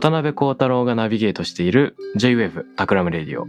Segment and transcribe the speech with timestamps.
[0.00, 3.46] 渡辺幸太郎がナビゲートしている J-Wave タクラムレディオ。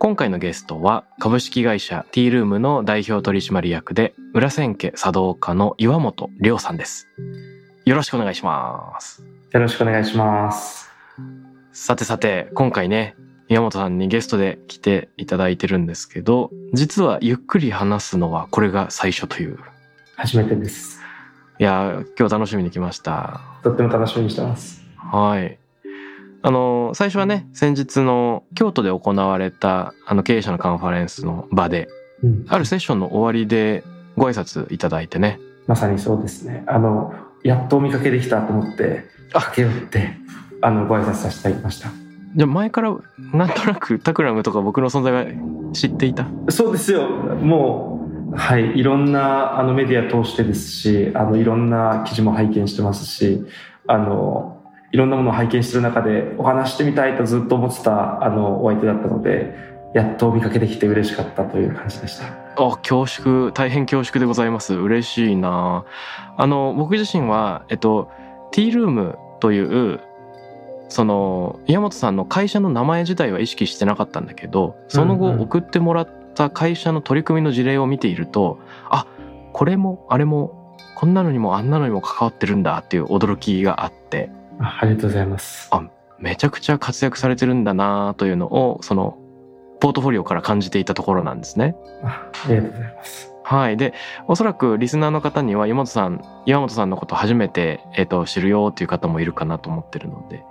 [0.00, 7.06] 今回のゲストは株式会社 T ルームの代表取締役で裏千家茶道家の岩本亮さんです。
[7.84, 9.22] よろしくお願いします。
[9.52, 10.90] よろしくお願いします。
[11.70, 13.14] さてさて、今回ね、
[13.48, 19.56] 岩本さんにゲストで来ていただいてるんですけど、実はゆっくり話すのはこれが最初という。
[20.16, 21.00] 初めてです。
[21.60, 23.40] いやー、今日楽しみに来ました。
[23.62, 24.84] とっても楽しみにしてます。
[24.96, 25.60] はい。
[26.42, 31.88] あの、最初はね、先日の京都で行われたあの経営者のカンファレンスの場で、
[32.22, 33.84] うん、あるセッションの終わりで
[34.16, 35.40] ご挨拶いただいてね。
[35.66, 36.64] まさにそうですね。
[36.66, 40.12] あの、やっとお見かけできたと思って、駆け寄って、
[40.62, 41.90] あの、ご挨拶させていただきました。
[42.36, 42.96] じゃあ前から
[43.32, 45.24] なんとなくタクラムとか僕の存在は
[45.72, 46.26] 知っていた？
[46.50, 47.08] そうですよ。
[47.08, 53.44] もう、はい、いろんなあのメディア通してですし、あの、いろんな記事も拝見してますし、
[53.86, 54.55] あの、
[54.96, 59.54] いろんなものを拝見してる中でお話してみたいとずっと思ってたあのお相手だったので、
[59.92, 62.24] やっとお見かけできて嬉しかったという感じでした。
[62.56, 64.72] あ、恐縮、大変恐縮でございます。
[64.72, 65.84] 嬉しいな
[66.38, 68.10] あの、僕自身は、えっと、
[68.52, 70.00] T ルームという、
[70.88, 79.06] その、岩本さんの会社の名前自体は意識してなかったんだけど、その後送ってもらった会社の取り組みの事例を見ていると、あ、
[79.52, 84.30] これも、あれも、こんなのにもあんなのにも関わってるんだっていう驚きがあって、
[84.60, 85.68] あありがとうございます。
[85.70, 85.82] あ
[86.18, 89.18] めちゃくちゃ活躍されてるんだなというのを、その、
[89.80, 91.76] ポートフォリオから感じていたところなんですね。
[92.02, 93.32] あありがとうございます。
[93.44, 93.76] はい。
[93.76, 93.92] で、
[94.26, 100.42] おそらくリスナーの方には岩本さん、岩本さんのこと初めて、えっ、と、知るよっていう方もいるかなと思ってるので、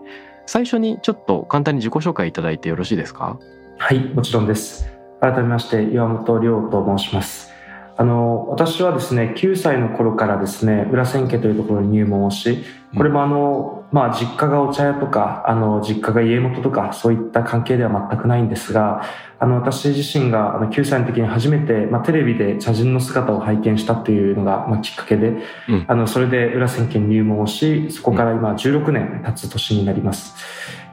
[0.46, 3.40] 最初にちょっと簡単に自己紹介いただいてよろしいですか？
[3.80, 4.88] はい、もちろんです。
[5.20, 7.52] 改めまして、岩本亮と申します。
[7.98, 12.64] あの、私はですね、9歳の頃からですね、裏千家というところに入門をし、
[12.96, 19.04] これもあの、まあ、実家がお茶屋とか、あの、実家が家元とか、そういった関係では全くないんですが、
[19.40, 25.34] あの、私自身があの9歳の時に初めて、まあ、テレビで茶人の姿を拝見したというのが、まあ、きっかけで、
[25.70, 30.36] うんあの、それで裏千家に入門をし、そこから今16年経つ年になります。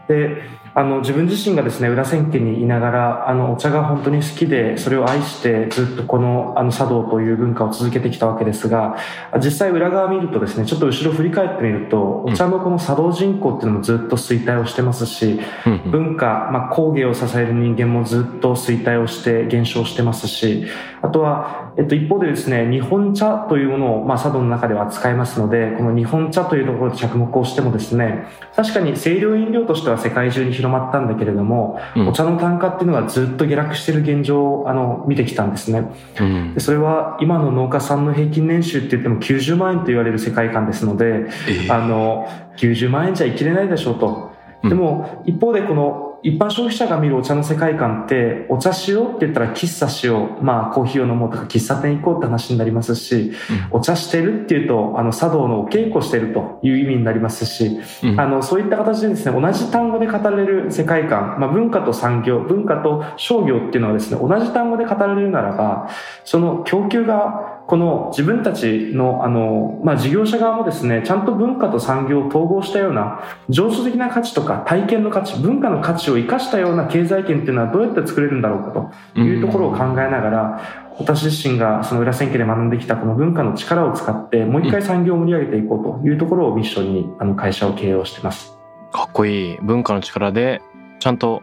[0.06, 0.42] で、
[0.74, 8.96] あの、自分自身がですね、裏千家にいながら、あの、お茶が本当に好きで、それを愛して、ずっとこの、あの、茶道という文化を続けてきたわけですが、
[9.36, 15.90] 実際裏側見るとですね、ちょっと後ろ振り返ってみると、お茶のこの茶道人口っていうのもずっと衰退をしてますし、うんうん。
[15.90, 20.64] 文化、まあ、工芸を支える人間もずっと衰退をして減少してますし、
[21.02, 28.24] あとは、えっと、一方でですね、日本茶というものを、まあ、茶道の中では扱いますので、この日本茶というところで着目をしてもですね、
[28.54, 35.90] 確かに清涼飲料としては世界中に広まったんだけれども、うんお茶の単価っていうのはずっと下落している現状を、あの、見てきたんですね。
[36.20, 44.30] うんでそれは今の農家さんの平均年収って言っても90万円と言われる世界観ですので、えーあの、90万円じゃ生きれないでしょうと。
[44.62, 53.32] うんでも、一方でこの、一般消費者が見るお茶の世界観って、お茶しようって言ったら喫茶しよう、まあコーヒーを飲もうとか喫茶店行こうって話になりますし、
[53.72, 58.20] お茶してるっていうと、あの茶道のお稽古してるという意味になりますし、うん。
[58.20, 65.88] あの、そういった形でですね、同じ単語で語られる世界観、まあ文化と産業、文化と商業っていうのはですね、同じ単語で語られるならば、
[66.24, 80.60] その供給が、この自分たちの、あの、まあ事業者側もですね、ちゃんと文化と産業を統合したような、情緒的な価値とか体験の価値、文化の価値を生かしたような経済圏っていうのはどうやって作れるんだろうかというところを考えながら、
[80.98, 88.54] 私自身がその裏千家で学んできたこの文化の力を使って、もう一回産業を盛り上げていこうというところをミッションに、あの会社を経営をしてます。
[88.92, 89.58] かっこいい。
[89.62, 90.60] 文化の力で、
[90.98, 91.42] ちゃんと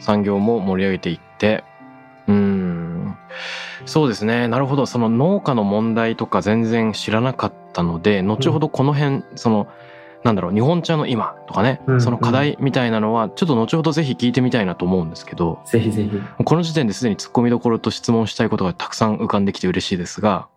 [0.00, 1.62] 産業も盛り上げていって、
[2.26, 3.16] うん。
[3.86, 4.48] そうですね。
[4.48, 4.86] なるほど。
[4.86, 9.68] その農家の問題とか全然知らなかったので、後ほどこの辺、その、
[10.24, 16.10] なんだろう日本茶の今とかね、うんその課題みたいなのはちょっと後ほどぜひ聞いてみたいなと思うんですけどぜひぜひ。
[16.44, 20.48] この時点ですでに突っ込みどころと質問したいことがたくさん浮かんできて嬉しいですが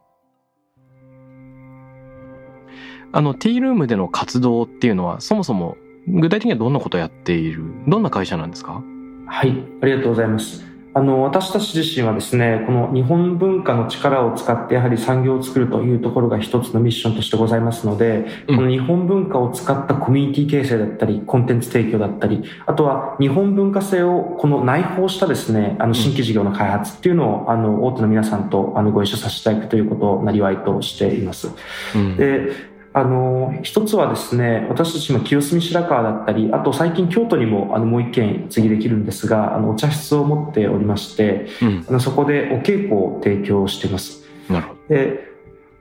[3.12, 5.78] あのティールームでの活動っていうのはそもそも
[6.08, 8.82] 具体的にはどんなことをやっているどんな会社なんですか？
[9.28, 9.52] はい、
[9.84, 10.66] ありがとうございます。
[10.94, 31.50] あの、私たち自身はですね、この日本文化の力を使ってやはり産業を作るというところが一つのミッションとしてございますので、うんこの日本文化を使ったコミュニティ形成だったり、コンテンツ提供だったり、あとは日本文化性をこの内包したですね、あの新規事業の開発っていうのを、あの、大手の皆さんとあのご一緒させていただくということをなりわいとしています。
[31.96, 44.24] うんで、あの、一つはですね、私たちも清澄白河だったり、あと最近京都にもあのもう一軒次できるんですが、あのお茶室を持っておりまして、うんあのそこでお稽古を提供しています。
[44.50, 45.31] なるほどで、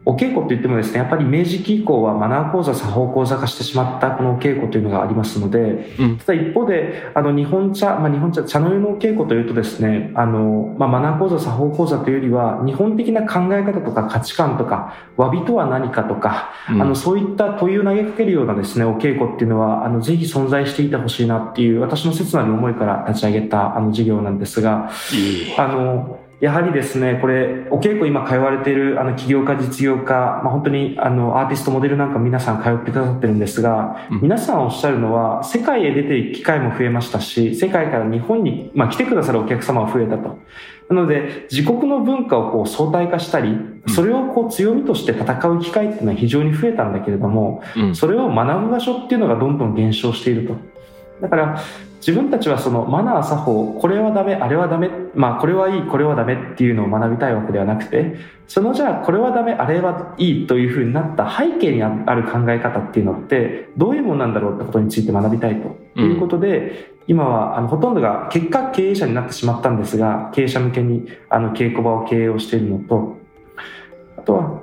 [0.06, 6.16] お稽古といってもですね、やっぱり明治期以降はマナー講座、作法講座化してしまったこのお稽古というのがありますので、うん。
[6.16, 16.80] ただ一方で、あの日本茶、まあ日本茶、茶の湯のお稽古というとですね、あの、まあマナー講座、作法講座というよりは、日本的な考え方とか価値観とか、詫びとは何かとか、うん。
[16.80, 40.38] あの、そういった問いを投げかけるようなですね、お稽古っていうのは、あの、ぜひ存在していてほしいなっていう、私の切なる思いから立ち上げた、あの、事業なんですが、いいあの、やはりですね、これ、お稽古今通われている、あの、起業家、実業家、まあ、本当に、あの、アーティスト、モデルなんか皆さん通ってくださってるんですが、うん皆さんおっしゃるのは、世界へ出ていく機会も増えましたし、世界から日本に、まあ、来てくださるお客様が増えたと。
[40.88, 50.56] なので、自国の文化をこう相対化したり、それをこう強みとして戦う機会っていうのは非常に増えたんだけれども、うんそれを学ぶ場所っていうのがどんどん減少していると。
[51.20, 51.60] だから、
[52.00, 58.16] 自分たちはそのマナー作法、これはダメ、あれはダメ、まあこれはいい、これはダメっていうのを学びたいわけではなくて、
[58.48, 73.18] そのじゃあこれはダメ、あれはいいというふうになった背景にある考え方っていうのって、どういうものなんだろうってことについて学びたいということで、今はあのほとんどが結果経営者になってしまったんですが、経営者向けにあの稽古場を経営をしているのと、
[74.16, 74.60] あとは、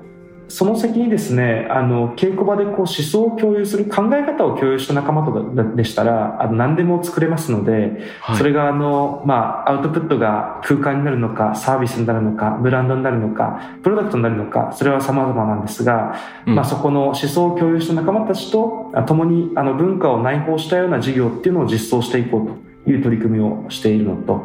[0.49, 8.37] その先にですね、あの、稽古場でこう思想を共有する考え方を共有した仲間とかでしたら、あの、何でも作れますので、はい。
[8.37, 16.15] それがあの、まあ、アウトプットが空間になるのか、サービスになるのか、ブランドになるのか、プロダクトになるのか、それは様々なんですが、
[16.45, 16.55] うん。
[16.55, 24.41] まあ、そこの思想を共有した仲間たちと、あ共にあの文化を内包したような事業っていうのを実装していこうという取り組みをしているのと、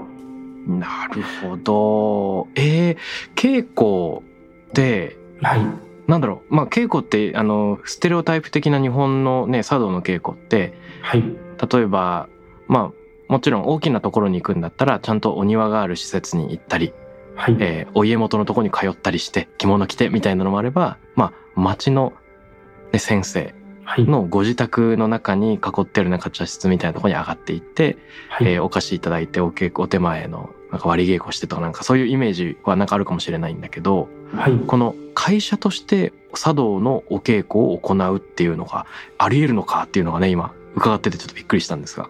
[0.67, 2.49] なるほど。
[2.55, 2.97] えー、
[3.35, 4.25] 稽古
[4.73, 5.92] ではい。
[6.13, 11.23] なんだろうまあ稽古ってあのステレオタイプ的な日本のね茶道の稽古ってはい。
[11.23, 12.29] 例えば
[12.69, 12.93] ま
[13.29, 16.93] あもちろん大きなところに行くんだったらちゃんとお庭がある施設に行ったり、
[17.35, 17.57] はい。
[17.61, 22.13] えーお家元のところに通ったりして着物着てみたいなのもあればまあ町の、
[22.93, 23.55] ね、先生
[23.85, 24.05] はい。
[24.05, 27.97] のご自宅の中に囲ってるなんか茶室みたいなところに上がっていって、
[28.29, 28.49] はい。
[28.53, 34.59] えーお菓子いただいてお稽古お手前のなんか割り稽古してとかなんかそういうイメージはなんかあるかもしれないんだけどはい。
[34.67, 38.87] この会社として茶道のお稽古を行うっていうのが
[39.19, 42.09] あり得るのかっていうのがね今伺っててちょっとびっくりしたんですが。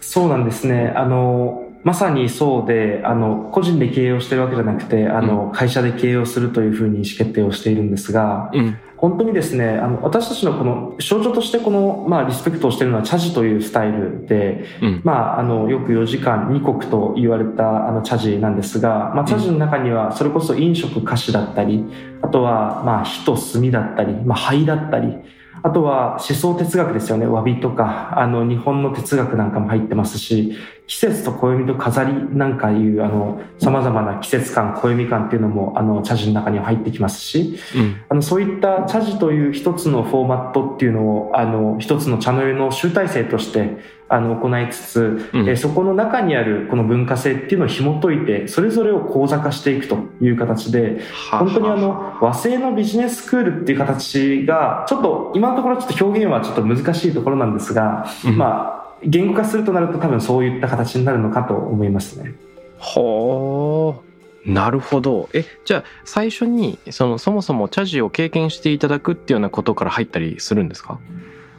[0.00, 0.92] そうなんですね。
[0.96, 15.00] あの、まさにそうで、あの、個人で経営をしてるわけじゃなくて、あの、会社で経営をするというふうに意思決定をしているんですが、うん本当にですね、あの、私たちのこの象徴としてこの、まあ、リスペクトをしているのは茶事というスタイルで、うん。
[15.04, 21.84] まあ、あの、よく4時間2国と言われたあの茶事なんですが、まあ、茶事の中にはそれこそ飲食菓子だったり、
[22.22, 25.14] あとは、まあ、火と炭だったり、まあ、灰だったり、
[25.62, 27.26] あとは思想哲学ですよね。
[27.26, 45.48] 詫びとか、あの、日本の哲学なんかも入ってますし、季節と暦と飾りなんかいう、あの、様々な季節感、暦感っていうのも、あの、茶事の中には入ってきますし、うんあの、そういった茶事という一つのフォーマットっていうのを、あの、一つの茶の湯の集大成として、あの、行いつつ、うん。
[45.48, 51.00] えーそこの中にあるこの文化性っていうのを紐解いて、それぞれを講座化していくという形で、
[51.30, 58.38] 本当にあの、和製のビジネススクールっていう形が、ちょっと今のところちょっと表現はちょっと難しいところなんですが、うん。
[58.38, 62.34] まあ、言語化するとなると多分そういった形になるのかと思いますね。
[62.78, 64.02] ほ
[64.46, 65.28] うなるほど。
[65.34, 70.98] えじゃあ最初にそのそもそも茶事を経験していただくっていうようなことから入ったりするんですか？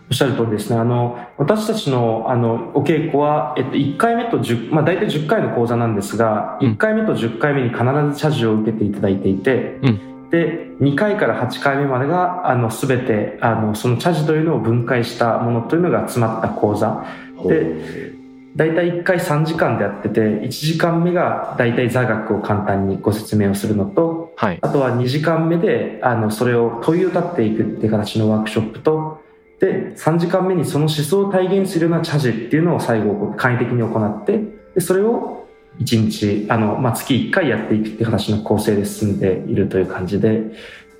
[0.09, 0.77] おっしゃる通りですね。
[0.77, 17.05] あの、私たちの、あの、お稽古は、えっと、1回目と10、まあ、大体10回の講座なんですが、うん1回目と10回目に必ず茶事を受けていただいていて、うで、2回から8回目までが、あの、すべて、あの、その茶事というのを分解したものというのが詰まった講座。
[17.47, 18.13] で、
[18.55, 29.21] 大体1回3時間でやってて、1時間目が大体座学を簡単にご説明をするのと、はいあとは2時間目で、あの、それを問いを立っていくっていう形のワークショップと、
[29.59, 34.39] で、3時間目にその思想を体現するような茶事っていうのを最後、簡易的に行って、
[34.75, 35.47] で、それを
[35.79, 40.51] 1日、あの、まあ、月1回やっていくっていう形の構成で進んでいるという感じで、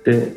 [0.04, 0.34] で、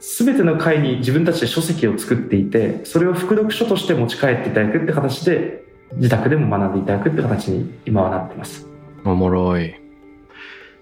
[0.00, 5.64] すべての会に自分たちで書籍を作っていて、それを副読書として持ち帰っていただくって形で、
[5.94, 8.66] 自宅でも学んでいただくって形に今はなってます。
[9.04, 9.74] おもろい。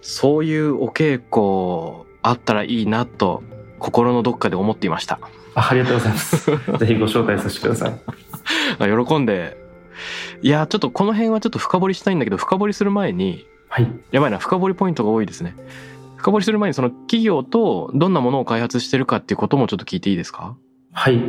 [0.01, 3.43] そういうお稽古あったらいいなと
[3.79, 5.19] 心のどっかで思っていました。
[5.55, 6.47] あありがとうございます。
[6.79, 7.95] ぜひご招待させてください。
[9.07, 9.57] 喜んで。
[10.43, 13.89] いや、ちょっとこの辺はちょっと深掘りしたいんだけど、深掘りする前に、はい。
[14.11, 15.55] やばいな、深掘りポイントが多いですね。
[16.17, 20.57] 深掘りする前にその企業とどんなものを開発してるかっていうこともちょっと聞いていいですか？
[20.93, 21.21] はい。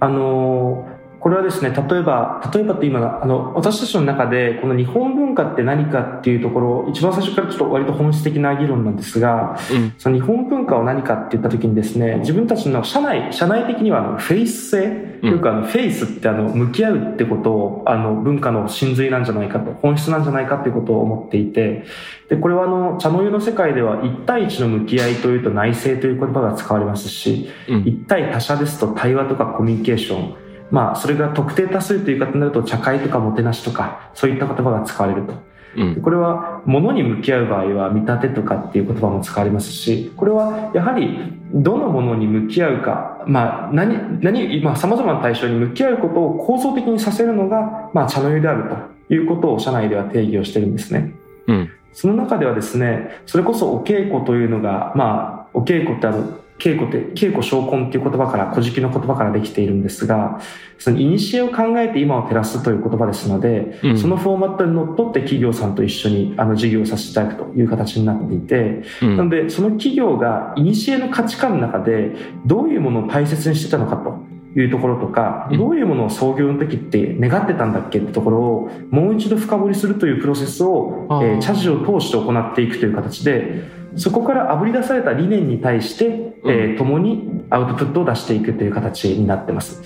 [0.00, 0.93] あのー
[1.24, 21.86] これはですね、例えば、例えばって今、あの、私たちの中で、この日本文化って何かっていうところ、一番最初からちょっと割と本質的な議論なんですが、うん、その日本文化を何かって言った時にですね、自分たちの社内、社内的にはあのフェイス性、というかあのフェイスってあの、向き合うってことを、あの、文化の真髄なんじゃないかと、本質なんじゃないかっていうことを思っていて、
[22.28, 35.34] で、これはあの、茶の湯の世界では一対一の向き合いというと内政という言葉が使われますし、うん、一対他者ですと対話とかコミュニケーション、まあ、それが特定多数という言い方になると、茶会とかもてなしとか、そういった言葉が使われると。
[35.76, 48.70] うん、これは、物に向き合う場合は、見立てとかっていう言葉も使われますし、これは、やはり、どのものに向き合うか、まあ、何、何、まあ、様々な対象に向き合うことを構造的にさせるのが、まあ、茶の湯である
[49.08, 51.12] ということを社内では定義をしてるんですね。
[51.46, 51.70] うん。
[51.92, 56.24] その中ではですね、それこそお稽古というのが、まあ、お稽古ってあの、
[56.58, 60.40] 稽古って、稽古昇根っていう言葉から、古事記の言葉からできているんですが、
[60.78, 74.34] その古を考えて今を照らすという言葉ですので、うん、そのフォーマットにのっとって企業さんと一緒にあの事業をさせていただくという形になっていて、うん、なのでその企業が古の価値観の中でどういうものを大切にしてたのかと。
[74.56, 83.64] いうところとか、どういうものを創業の時って願ってたんだっけってところをもう一度深掘りするというプロセスを、えー、茶事を通して行っていくという形で、
[83.96, 89.82] そこからあぶり出された理念に対して、えー、共にアウトプットを出していくという形になってます。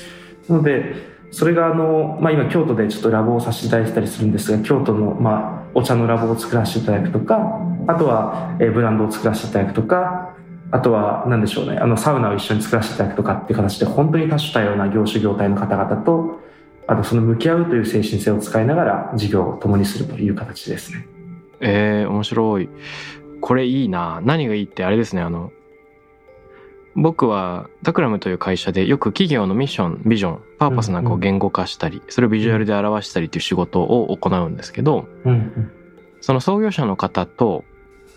[0.49, 0.95] なので、
[1.31, 10.35] それがあの、まあ、今京都でちょっとラボをさせていただいてたりするんですが、京都の、まあ、お茶のラボを作らせていただくとか、あとは、えー、ブランドを作らせていただくとか、
[10.71, 16.41] あとは、何でしょうね、あの、サウナを一緒に作らせていただくとかっていう形で、本当に多種多様な業種業態の方々と、
[16.87, 21.07] あとその向き合うという精神性を使いながら事業を共にするという形ですね。
[21.61, 22.71] ええー、面白い。
[23.41, 24.21] これいいな。
[24.25, 25.53] 何がいいってあれですね、あの、
[26.95, 35.07] 僕はタクラムという会社でよく企業のミッション、ビジョン、パーパスなんかを言語化したり、それをビジュアルで表したりっていう仕事を行うんですけど、
[36.21, 37.65] その創業者の方と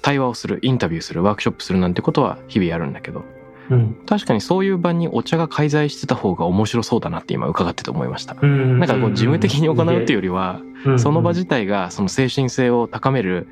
[0.01, 3.23] 対話をする、インタビューする、ワークショップするなんてことは日々やるんだけど、
[3.69, 8.33] うん、確かにそういう場にお茶が介在してた方が面白そうだなって今伺ってて思いました。
[8.33, 10.59] なんかこう事務的に行うっていうよりは、
[10.97, 13.47] その場自体がその精神性を高める、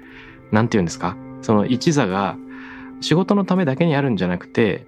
[0.51, 1.15] なんて言うんですか？
[1.41, 2.38] その一座が
[3.01, 4.86] 仕事のためだけにあるんじゃなくて、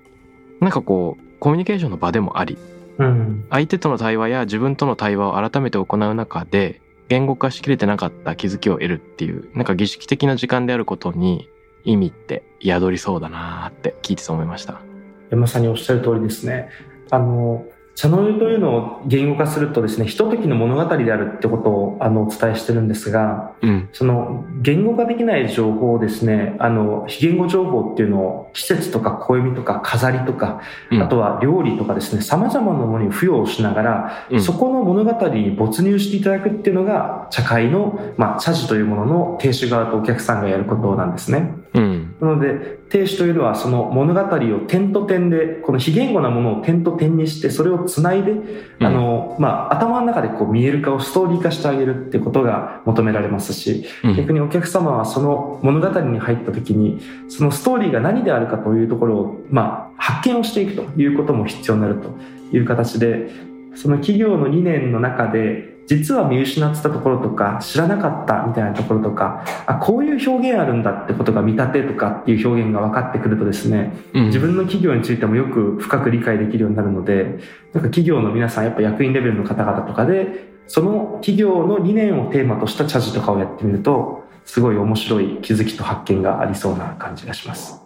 [0.60, 2.58] なんかこう、コミュニケーションの場でもあり、
[2.98, 11.50] うん、相手との対話や自分との対話を改めて行う中で、言語化しきれてなかった気づきを得るっていう、なんか儀式的な時間であることに
[11.84, 14.82] 意味って宿りそうだなって聞いてそう思いました。
[15.30, 16.70] 山さんにおっしゃる通りですね。
[17.10, 41.61] あの、茶の湯というのを言語化するとですね、ひとときの物語であるってことをあのお伝えしてるんですが、うん、その言語化できない情報をですね、あの、非言語情報っていうのを季節とか暦とか飾りとか、うん、あとは料理とかですね、様々なものに付与をしながら、うん、そこの物語に没入していただくっていうのが、茶会の、まあ、茶事というものの亭主側とお客さんがやることなんですね。
[41.74, 57.00] なので、亭主というのはその物語を点と点で、この非言語なものを点と点にして、それをつないで、うん、あの、まあ、頭の中でこう見える化をストーリー化してあげるってことが求められますし、うん、逆にお客様はその物語に入った時に、
[57.30, 62.10] そのストーリーが何であるかというところを、まあ、発見をしていくということも必要になると
[62.56, 63.30] いう形で、
[63.76, 77.40] その企業の理念の中で、実は見失ってたところとか、知らなかったみたいなところとか、あ、こういう表現あるんだってことが見立てとかっていう表現が分かってくるとですね、うん、自分の企業についてもよく深く理解できるようになるので、
[77.74, 87.82] なんか企業の皆さん、やっぱ役員レベルの方々とかで、その企業の理念をテーマとした茶事とかをやってみると、すごい面白い気づきと発見がありそうな感じがします。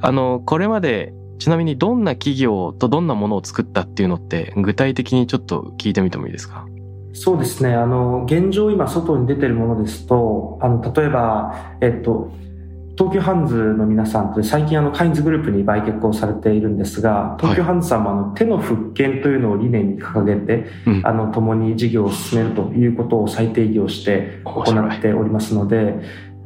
[0.00, 1.12] あの、これまで
[1.42, 6.66] ちなみにどんな企業とどんなものを作ったっていうのって具体的にちょっと聞いてみてもいいですか？
[7.14, 7.74] そうですね。
[7.74, 12.30] あの、現状今外に出てるものですと、あの、例えば、えっと、
[12.96, 21.02] 東急ハンズの皆さんと最近あのカインズグループに売却をされているんですが東急ハンズさんもあの手の復権というのを理念に掲げて、うん。
[21.04, 25.96] あの共に事業を進めるということを再定義をして行っておりますので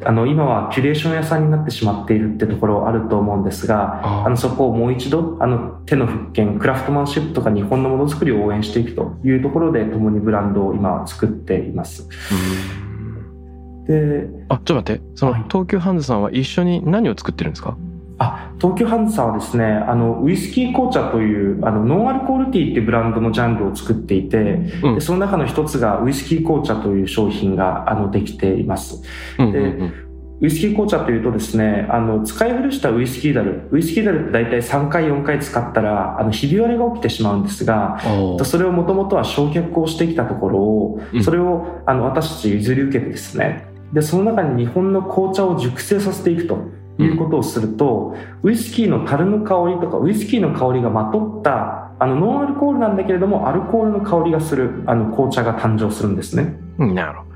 [0.05, 12.09] あの今はキュレーション屋さんになってしまっているってところあると思うんですがああのそこをもう一度あの手の復権クラフトマンシップとか日本のものづくりを応援していくというところで共にブランドを今作っています。
[12.31, 12.35] う
[12.83, 15.03] んであ、ちょっと待って。
[15.15, 17.77] そのはい東急ハンズさんは一緒に何を作ってるんですか？
[18.19, 24.39] あ東急ハンズさんはですねあのウイスキー紅茶というあのノンアルコールティーっていうブランドのジャンルを作っていて、
[24.83, 24.95] うん。
[24.95, 29.03] でその中の一つがウイスキー紅茶という商品があのできています。
[29.39, 30.07] うんうんうん。
[30.41, 37.99] ウイスキー紅茶というとですねあの使い古したウイスキーダルウイスキーダルって大体3回4回使ったらあのひび割れが起きてしまうんですが
[38.45, 41.25] それをもともとは焼却をしてきたところをうん。
[41.25, 46.59] それをあの私たち譲り受けてですねでその中に日本の紅茶を熟成させていくと
[47.03, 56.57] いうことをすると、ウイスキーの樽の香りとかウイスキーの香りがまとったあのノンアルコールなんだけれどもアルコールの香りがするあの紅茶が誕生するんですね。
[56.79, 57.27] うんなるほど。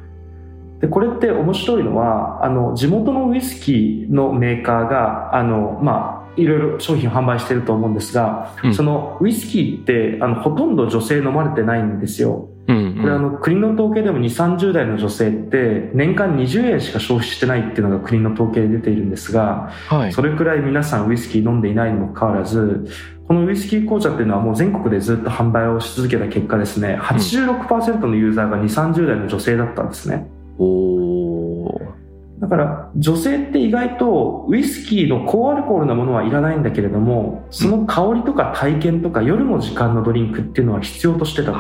[0.81, 12.50] でこれって面白いのはあの地元のウイスキーのメーカーがあの、まあ、いろいろ商品を販売していると思うんですが、うんそのウイスキーってあのほとんど女性飲まれてないんですよ。
[12.71, 20.13] うんうんこれあの国の統計でも2、30代の女性って年間20円しか消費してないっていうのが国の統計で出ているんですが、はい。
[20.13, 22.87] それくらい皆さんウイスキー飲んでいないにもかかわらず、
[23.27, 30.29] このウイスキー紅茶っていうのはもう全国でずっと販売をし続けた結果ですね、86%のユーザーが2、30代の女性だったんですね。
[30.59, 32.01] おー
[32.41, 41.59] だから女性って意外とウイスキーの高アルコールなものはいらないんだけれども、その香りとか体験とか夜の時間のドリンクっていうのは必要としてたと。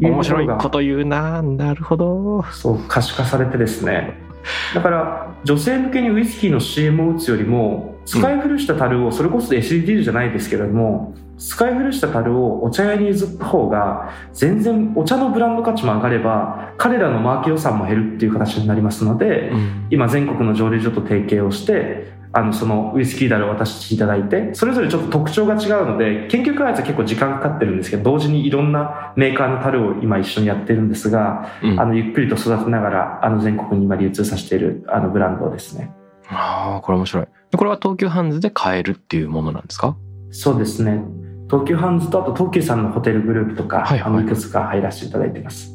[0.00, 1.42] 面白いとこと言うな。
[1.42, 2.44] なるほど。
[2.52, 4.28] そう可視化されてですね
[4.74, 35.90] だから女性向けにウイスキーの CM を打つよりも使い古した樽をそれこそ SDGs じゃないですけれども使い古した樽をお茶屋に譲った方が全然お茶のブランド価値も上がれば彼らのマーケ予算も減るっていう形になりますのでうん今全国の蒸留所と提携をしてあのそのウイスキー樽を渡していただいてそれぞれちょっと特徴が違うので研究開発は結構時間かかってるんですけど同時にいろんなメーカーの樽を今一緒にやってるんですがうんあの、ゆっくりと育てながら、あの、全国に今流通させている、あの、ブランドですね。
[36.28, 37.26] ああ、これ面白い。
[37.56, 39.96] これは東急ハンズで買えるっていうものなんですか？
[40.30, 41.02] そうですね。
[41.48, 45.70] 東急ハンズと、あと東急さんのホテルグループとか、はいはいあの、いくつか入らせていただいてます。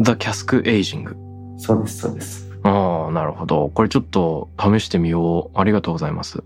[0.00, 1.14] ?The Cask Aging。
[1.58, 2.47] そうです、そうです。
[2.68, 3.70] ああ、なるほど。
[3.72, 5.58] これちょっと試してみよう。
[5.58, 6.44] ありがとうございます。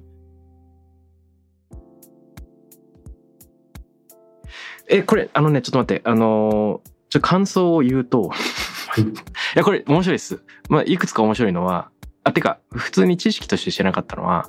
[4.88, 9.04] え、これ、あのね、ちょっと待って、あのーちょ、感想を言うと、はい。
[9.04, 9.06] い
[9.54, 10.42] や、これ面白いです。
[10.68, 11.90] まあ、いくつか面白いのは、
[12.24, 14.48] あ、てか、普通に知識として知らなかったのは、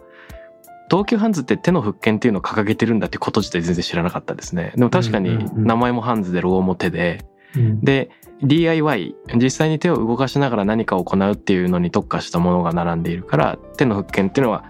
[0.89, 4.73] 東急ハンズって手の復権っていうのを掲げてるんだってこと自体全然知らなかったですね。
[4.75, 8.09] でも確かに名前もハンズでロゴも手で、うんで、
[8.41, 14.65] DIY、実際に手を動かしながら何かを行うっていうのに特化したものが並んでいるから、手の復権っていうのは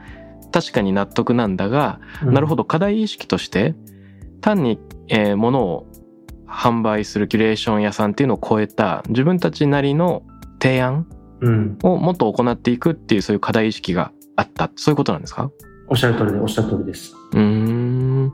[0.51, 3.73] 確かに納得なんだが、なるほど、課題意識として、
[4.41, 5.87] 単に、えー物を
[6.47, 10.21] 販売するキュレーション屋さんっていうのを超えた自分たちなりの
[10.61, 11.07] 提案
[11.41, 11.77] うん。
[11.81, 14.69] をもっと行っていくっていうそういう課題意識があった。
[14.75, 15.49] そういうことなんですか？
[15.93, 17.15] おっしゃる通りで、おっしゃる通りです。
[17.33, 18.33] うーん。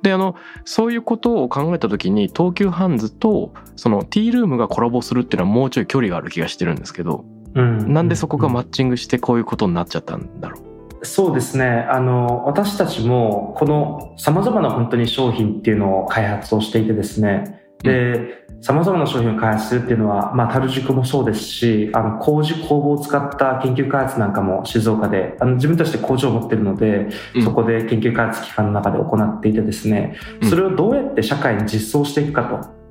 [0.00, 7.24] で、あの、そういうことを考えたときに、東急ハンズと、その、ティールームがコラボするっていうのはもうちょい距離がある気がしてるんですけど、
[7.56, 7.92] うん。
[7.92, 10.60] なんでそこがうんマッチングしてこういうことになっちゃったんだろ
[11.02, 11.04] う？
[11.04, 11.88] そうですね。
[11.90, 17.60] あの、私たちも、この様々な本当に商品っていうのを開発をしていてですね。
[17.82, 32.44] で、様々な商品を開発するっていうのは、まあ、樽塾もそうですし、あの、工事工房を使った研究開発なんかも静岡で、あの、自分たちで工場を持ってるので、うんそこで研究開発機関の中で行っていてですね、うんそれをどうやって社会に実装していくか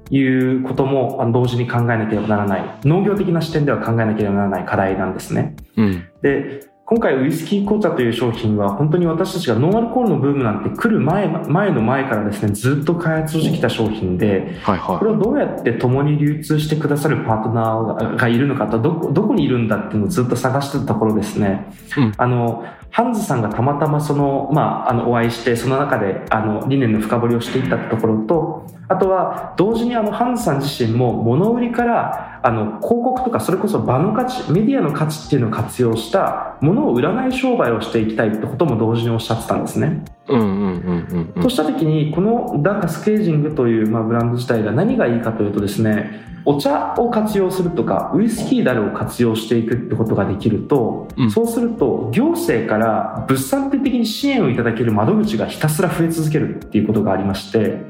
[0.10, 0.21] とい
[0.55, 5.55] うこともあの同時に考えなければならない、農業的な視点では考えなければならない課題なんですね。
[5.77, 6.03] うん。
[6.21, 21.71] で、今回ウイスキー紅茶という商品は本当に私たちがノンアルコールのブームなんて来る前、前の前からですね、ずっと開発をしてきた商品で、はいはこれをどうやって共に流通してくださるパートナーがいるのかと、どこ、どこにいるんだっていうのをずっと探してたところですね。
[21.95, 40.03] うんあの、ハンズさんがたまたまその、まあ、あの、お会いして、その中で、あの、理念の深掘りをしていったところと、あとは、同時にあの、ハンズさん自身も、物売りから、あの、広告とか、それこそ場の価値、メディアの価値っていうのを活用した、物を売らない商売をしていきたいってことも同時におっしゃってたんですね。
[40.27, 41.41] うんうんうんうんうん。
[41.41, 51.31] とした時にこのダ・カスケージングという、まあ、ブランド自体が何がいいかというとですねお茶を活用するとかウイスキーダルを活用していくってことができると、うん。
[51.31, 57.81] そうすると行政から物産展的に支援をいただける窓口がひたすら増え続けるっていうことがありまして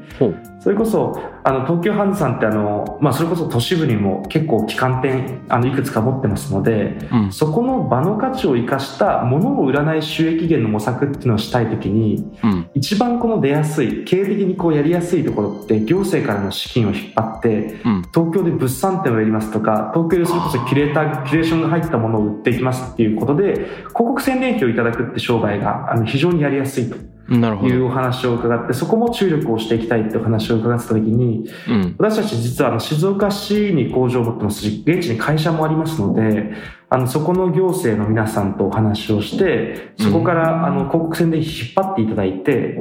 [0.60, 7.32] それこそあの東急ハンズさんってあの、まあ、それこそ都市部にも結構旗艦店あのいくつか持ってますのでうん。
[7.32, 12.70] そこの場の価値を生かした物を売らない収益源の模索っていうのをしたい時にうん。
[12.74, 18.02] 一番この出やすい経営的にこうやりやすいところって行政からの資金を引っ張ってうん。
[18.12, 26.96] 東京で物産展をやりますとか東京でそれこそキュレーターキュレーションが入ったものを売っていきますっていうことで広告宣伝費をいただくって商売があの非常にやりやすいと
[27.30, 31.94] いうお話を伺ってそこも注力をしていきたいってお話を伺ってた時にうん。
[31.98, 36.52] 私たち実はあの静岡市に工場を持ってますし現地に会社もありますので
[36.88, 42.78] あのそこの行政の皆さんとお話をしてそこからあの広告宣伝費引っ張っていただいて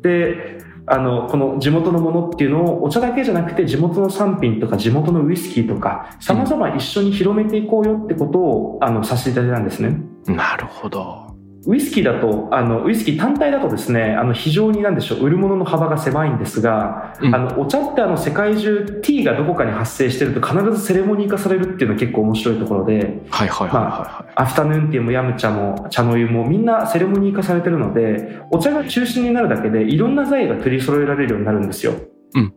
[0.00, 9.98] であのこの地元のものっていうのをお茶だけじゃなくて地元の産品とか地元のウイスキーとか様々一緒に広めていこうよってことをあのさせていただいたんですね。
[10.26, 11.29] なるほど
[11.66, 17.34] ウイスキーだと、あの、ウイスキー単体だとですね、あの、非常になんでしょう、売るものの幅が狭いんですが、うん。
[17.34, 31.92] あの、お茶ってあの、世界中、ティーがどこかに発生してると必ずセレモニー化されるっていうのは結構面白いところで、はいはいはいはアフタヌーンティーもヤム茶も茶の湯もみんなセレモニー化されてるので、お茶が中心になるだけでいろんな材が取り揃えられるようになるんですよ。
[32.34, 32.54] うん。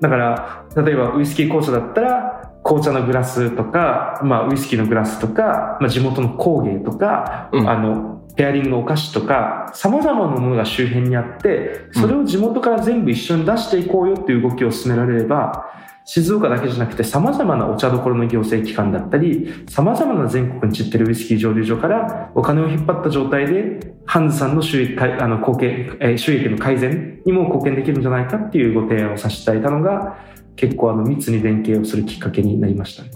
[0.00, 2.41] だから、例えばウイスキー紅茶だったら、
[2.72, 7.68] 紅茶のグラスとか、まあ、ウイスキーのグラスとか、まあ、地元の工芸とか、うん。
[7.68, 15.66] あの、ペアリングのお菓子とか、様々なものが周辺にあって、それを地元から全部一緒に出していこうよっていう動きを進められれば、
[16.04, 30.16] 静岡だけじゃなくて様々なお茶どころの行政機関だったり、様々な全国に散ってるウイスキー蒸留所からお金を引っ張った状態で、ハンズさんの収益あの、貢献、えー収益の改善にも貢献できるんじゃないかっていうご提案をさせていただいたのが、
[30.56, 33.10] 結構あの、密に連携をするきっかけになりましたね。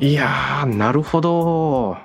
[0.00, 1.96] いやなるほど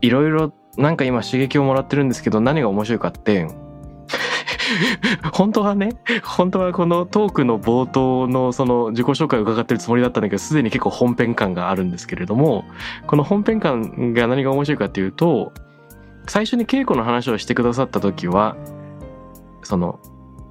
[0.00, 3.46] いろいろなんか今刺激をもらってるんですけど何が面白いかって
[5.32, 5.90] 本当はね
[6.24, 12.64] 本当はこのトークの冒頭のその自己紹介を伺ってるつもりだったんだけどすでに結構本編感があるんですけれども
[13.06, 15.52] この本編感が何が面白いかっていうと
[16.26, 18.56] 最初に稽古の話をしてくださった時は
[19.62, 20.00] その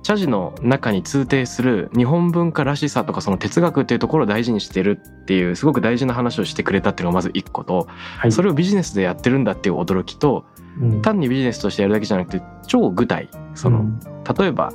[0.04, 8.32] 茶事の中に通底する日本文化らしさとかその哲学っていうところを大事にしてるっていうすごく大事な話をしてくれたっていうのがまず一個とはい。
[8.32, 10.46] それをビジネスでやってるんだっていう驚きと
[10.80, 14.00] うん単にビジネスとしてやるだけじゃなくて超具体そのうん
[14.38, 14.72] 例えば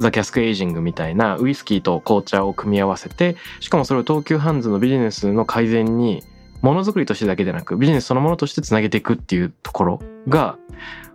[0.00, 6.22] ザ・キャスク・エイジングみたいなウイスキーと紅茶を組み合わせてしかもそれを東急ハンズのビジネスの改善に
[6.62, 10.58] ものづくりとしてだけでなくビジネスそのものとしてつなげていくっていうところが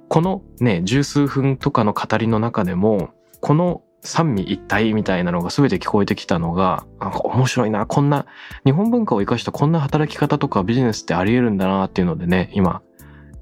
[0.08, 3.10] このね十数分とかの語りの中でも
[3.46, 8.26] この三位一体みたいなのが全て聞こえてきたのがなんか面白いなこんな
[8.66, 12.82] 日本文化を生かしたこんな働き方とかビジネスってあり得るんだなっていうのでね今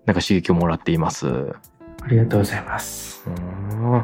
[0.06, 1.30] なんか刺激をもらっています。
[1.30, 3.24] ありがとうございます。
[3.28, 4.04] うん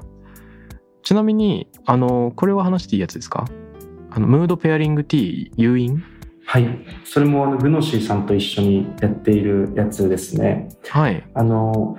[1.03, 3.45] ちなみに、あの、これは話していいやつですか？
[4.11, 6.03] あの、ムードペアリングティー、誘引
[6.45, 6.67] はい。
[7.03, 10.69] それもあの、グノシーさんと一緒にやっているやつですね。
[10.89, 11.27] はい。
[11.33, 11.97] あの、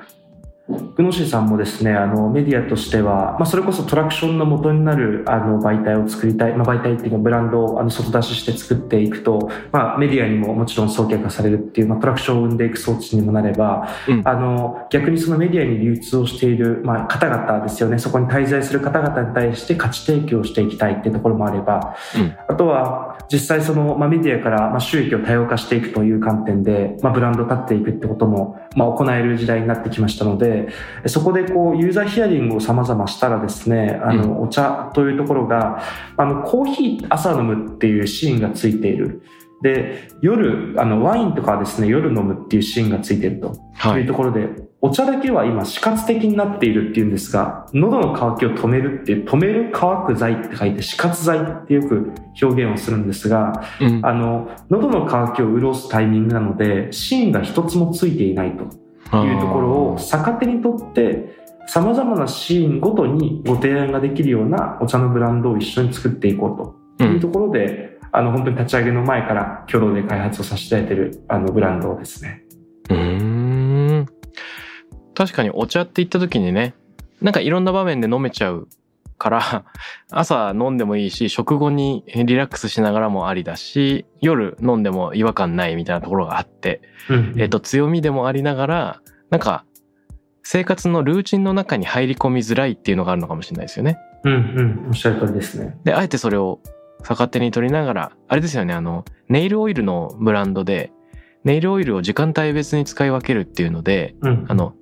[0.71, 14.23] グノシーさんもですね、あの、メディアとしては、まあ、それこそトラクションの元になる、あの、媒体を作りたい、まあ、媒体っていうか、ブランドを、あの、外出しして作っていくと、まあ、メディアにももちろん送客化されるっていう、まあ、トラクションを生んでいく装置にもなれば、うん。
[14.25, 22.37] あの、逆にそのメディアに流通をしている、まあ、方々ですよね、そこに滞在する方々に対して価値提供をしていきたいっていうところもあれば、うん。
[22.49, 30.69] あとは、実際その、まあ、メディアから、まあ、収益を多様化していくという観点で、まあ、ブランドを立っていくってことも、まあ、行える時代になってきましたので、
[31.07, 35.83] そこでこう、ユーザーヒアリングを様々したらですね、あの、お茶というところが、
[36.17, 39.23] あの、コーヒー朝飲むっていうシーンがついている。
[39.63, 43.57] で、夜、あの、ワインとかはですね、夜飲むっていうシーンがついていると。
[43.75, 44.15] はいというと。
[44.15, 44.49] ころで、
[44.83, 54.01] お茶だけは今死活的になっているっていうんですが、喉の渇きを止めるっていう、止める乾く剤って書いて死活剤ってよく表現をするんですが、うん。
[54.03, 58.65] あの、喉の渇きを潤すタイミングなので、芯が一つもついていないと
[59.19, 72.45] いうところを逆手にとって、様々なシーンごとにご提案ができるようなお茶のブランドを一緒に作っていこうというところで、あの、本当に立ち上げの前から共同で開発をさせていただいている、あの、ブランドですね。
[72.89, 73.20] うーん。
[75.21, 76.73] 確かにお茶って言った時にね、
[77.21, 78.69] なんかいろんな場面で飲めちゃう
[79.19, 79.65] から
[80.11, 86.81] 朝飲んでもいいし食後にリラックスしながらもありだし夜飲んでも違和感ないみたいなところがあって、
[87.11, 89.67] うんえっと強みでもありながらなんか
[90.43, 93.99] 生活のルーチンの中に入り込みづらいっていうのがあるのかもしれないですよね。
[94.25, 94.87] うんうん。
[94.89, 95.77] おっしゃる通りですね。
[95.85, 96.61] であえてそれを
[97.05, 100.93] 逆手に取りながらあれですよねあのネイルオイルのブランドで
[101.45, 104.47] ネイルオイルを時間帯別に使い分けるっていうのでうん。
[104.49, 104.73] あの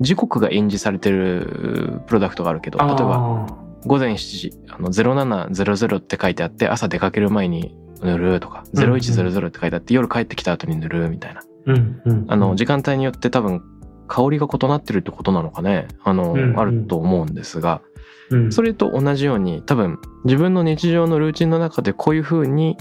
[0.00, 3.46] 時刻が印字されてるプロダクトがあるけど例えばば、
[3.84, 11.42] 午前7時あの0700って書いてあって朝出かける前に塗るとか0100って書いてあって夜帰ってきた後に塗るみたいな。
[11.66, 12.24] うんうん。
[12.28, 13.62] あの時間帯によって多分
[14.08, 15.88] 香りが異なってるってことなのかね。
[16.04, 16.60] あの、うんうん。
[16.60, 17.82] あると思うんですが。
[18.30, 22.76] うん、それと同じように多分自分の日常のルーチンの中でこういう風に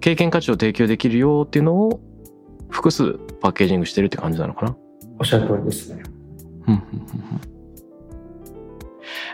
[0.00, 2.00] 経験価値を提供できるよっていうのを
[2.68, 4.76] 複数パッケージングしてるって感じなのかな。
[5.18, 6.02] おっしゃる通りですね。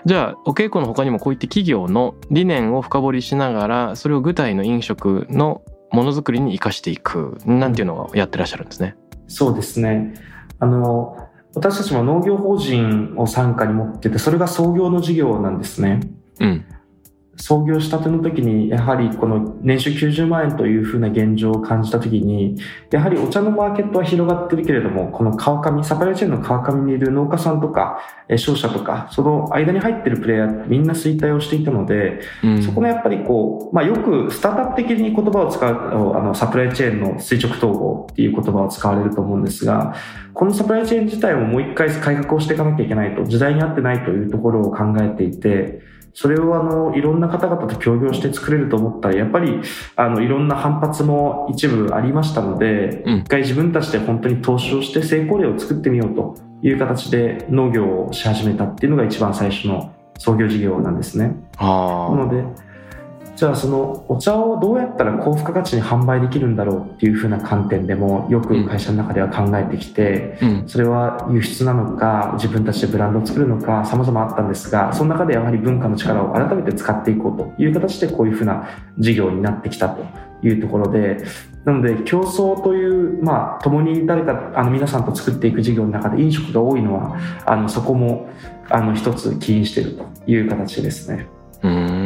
[0.05, 8.97] じゃあお稽古の他にもこういった企業の理念を深掘りしながらそれを具体の飲食のものづくりに生かしていくなんていうのをやってらっしゃるんですね。
[9.27, 10.15] そうですね。
[10.59, 16.01] あの、私たちも農業法人を傘下に持ってて、それが創業の事業なんですね。
[16.41, 16.65] うん
[17.49, 22.59] 創業したての時に、やはりこの年収90万円というふうな現状を感じた時に、
[22.91, 32.63] やはりお茶のマーケットは広がってるけれども、この川上、サプライチェーンの川上にいる農家さんとか、えー商社とか、その間に入ってるプレイヤーってみんな衰退をしていたので、うん。
[32.63, 39.95] そこのやっぱりこう、まあよくスタートアップ的に言葉を使う、あの、サプライチェーンの垂直統合っていう言葉を使われると思うんですが、
[40.35, 45.81] このサプライチェーン自体ももう一回改革をしていかなきゃいけないと、時代に合ってないというところを考えていて、
[46.21, 49.61] それをあの、いろんな方々と協業して作れると思ったら、やっぱり、
[49.95, 61.37] あの、いろんな反発も一部ありましたので、うん一回自分たちで本当に投資をして成功例を作ってみようという形で農業をし始めたっていうのが一番最初の創業事業なんですね。
[61.57, 62.43] あなので、
[63.39, 80.05] じゃあそのお茶をどうやったら高付加価値に販売できるんだろうっていう風な観点でもよく会社の中では考えてきて、それは輸出なのか自分たちでブランドを作るのか様々あったんですが、その中でやはり文化の力を改めて使っていこうという形でこういう風な事業になってきたと
[80.43, 81.19] いうところで、
[81.65, 88.29] なので競争という、まあ、共に誰か、あの皆さんと作っていく事業の中で飲食が多いのは、あのそこも
[88.69, 91.29] あの一つ起因しているという形ですね。
[91.63, 91.98] うーん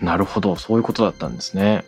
[0.00, 1.84] なるほどそういうことだったんですね。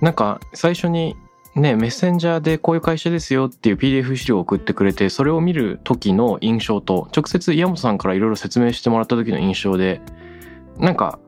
[0.00, 1.16] なんか最初に
[1.54, 10.00] ねメッセンジャーでこういう会社ですよっていう PDF 資料を送ってくれてそれを見る時の印象と直接岩本さんからいろいろ説明してもらった時の印象で
[10.78, 11.18] なんか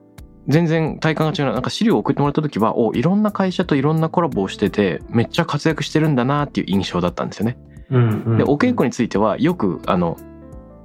[0.47, 7.57] 全然体感が違うななんか資料を送ってもらった時はおいろんな会社といろんなコラボをしててめっちゃ活躍してるんだなっていう印象だったんですよね。
[7.89, 10.17] うんうんでお稽古についてはよくあの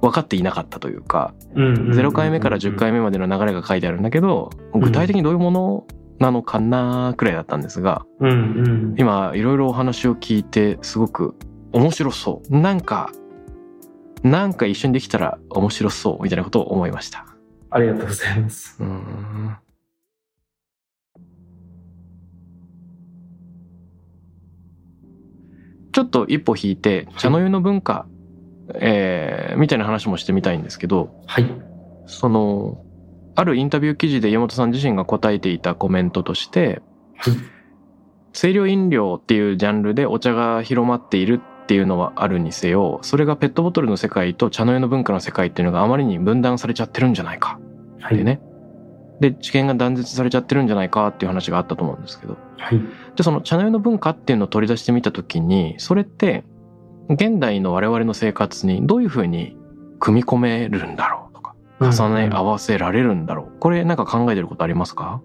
[0.01, 5.87] 分かっていなかったというか0 0回目から10回目までの流れが書いてあるんだけど具体的にどういうもの
[6.19, 8.95] なのかなくらいだったんですがうんうん。
[8.97, 11.35] 今いろいろお話を聞いてすごく
[11.71, 12.57] 面白そう。
[12.57, 13.11] なんか
[14.23, 17.25] なんか一緒にできたら面白そうみたいなことを思いました。
[17.71, 18.75] ありがとうございます。
[18.79, 19.57] うーん。
[25.91, 28.07] ちょっと一歩引いて茶の湯の文化、
[28.75, 31.45] えーみたいな話もしてみたいんですけどはい。
[32.05, 32.83] その
[33.35, 36.81] あるインタビュー記事で山本さん自身が答えていたコメントとして
[37.17, 37.33] はい
[38.31, 47.59] 清涼飲料っていうジャンルでお茶が広まっているっていうのはあるにせよそれがペットボトルの世界と茶の湯の文化の世界っていうのがあまりに分断されちゃってるんじゃないか
[47.99, 48.15] はい。
[48.15, 48.39] ってね
[49.19, 52.81] で知見が断絶されちゃってるんじゃないかっていう話があったと思うんですけどはい。
[53.15, 56.43] でその茶の湯の文化っていうのを取り出してみた時にそれって
[57.09, 59.57] 現代の我々の生活にどういうふうに
[59.99, 65.21] 組み込めるんだろうとか重ね合わせられるんだろうこれなんか考えてることありますか？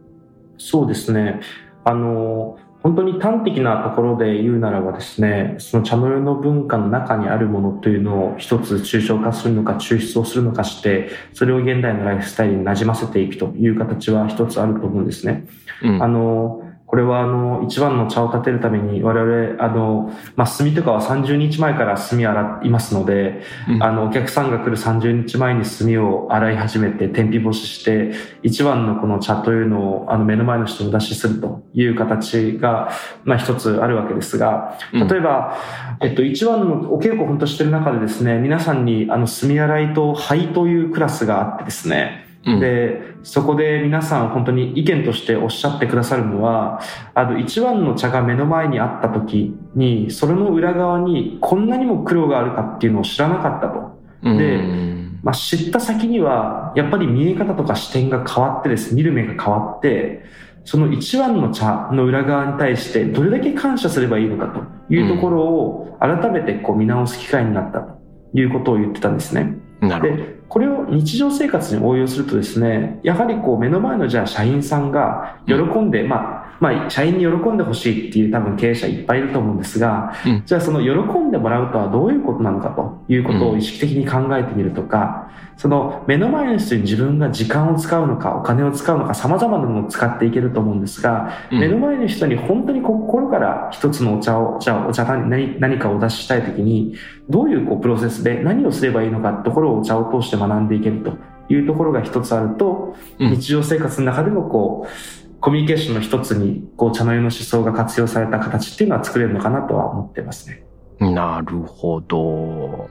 [0.56, 1.40] そうですね。
[1.84, 15.46] あの、本当に端的なところで言うならばですね、その茶の湯の文化の中にあるものというのを一つ抽象化するのか抽出をするのかして、それを現代のライフスタイルに馴染ませていくという形は一つあると思うんですね。
[15.82, 16.63] うんあの、
[16.94, 23.82] これはあの、一番の茶を立てるために我々、あの、まあ、炭とかは30日前から炭洗いますので、うん。
[23.82, 28.12] あの、お客さんが来る30日前に炭を洗い始めて、天日干しして、
[28.44, 32.92] 一番のこの茶というのを、あの、目の前の人にお出しするという形が、
[33.24, 35.08] まあ、一つあるわけですが、うん。
[35.08, 35.58] 例えば、
[36.00, 46.80] えっと、一番のお稽古を本当してる中でですね、皆さんに、あの、炭洗いと灰というクラスがあってですね、うんで、そこで皆さん本当に意見としておっしゃってくださるのは、
[47.14, 53.98] あの、一番の茶が目の前にあった時に、それの裏側にこんなにも苦労があるかっていうのを知らなかったと。
[54.22, 60.22] うんでまあ、知った先には、やっぱり見え方とか視点が変わってですね、見る目が変わって、
[60.64, 67.98] その一碗の茶の裏側に対してどれだけ感謝すればいいのかというところを改めてこう見直す機会になったと
[68.34, 69.56] いうことを言ってたんですね。
[69.80, 70.22] なるほど。
[70.22, 96.94] で、これを日常生活に応用するとですね、やはりこう目の前のじゃあ社員さんが喜んで、まあ、まあ、社員に喜んでほしいっていう多分経営者いっぱいいると思うんですが、うん、じゃあその喜んでもらうとはどういうことなのかということを意識的に考えてみるとか、うん、その目の前の人に自分が時間を使うのか、お金を使うのか、様々なものを使っていけると思うんですが、うん、目の前の人に本当に心から一つのお茶を、じゃあお茶何何かをお出ししたいときに、
[97.28, 101.16] どういうこうプロセスで何をすればいいのかってところをお茶を通して学んでいけると
[101.52, 110.64] いうところが一つあると、日常生活の中でもこう、コミュニケーションの一つに、こう、茶の湯の思想が活用された形っていうのは作れるのかなとは思ってますね。
[111.00, 112.88] なるほど。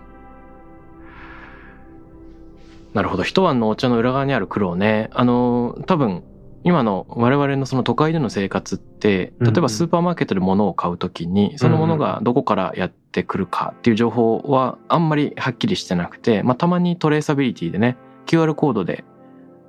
[2.93, 3.23] なるほど。
[3.23, 5.09] 一碗のお茶の裏側にある苦労ね。
[5.13, 6.21] あの、多分、
[6.63, 19.03] 今の我々のその都会での生活って、例えばスーパーマーケットで物を買うときに、そのものがどこからやってくるかっていう情報はあんまりはっきりしてなくて、まあたまにトレーサビリティでね、QR コードで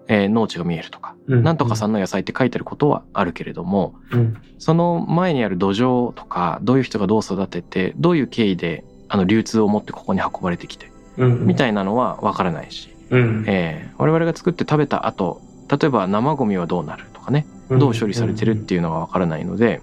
[0.09, 15.41] えー、農地が見えるとか、うん、なんとかさんの野菜って書いてることはあるけれども、うん、その前にある土壌とか、どういう人がどう育てて、どういう経緯であの流通を持ってここに運ばれてきて、うん、みたいなのはわからないし、うん、えー、我々が作って食べた後、
[15.71, 19.81] 例えば生ゴミはどうなるとかね、どう処理されてるっていうのがわからないので、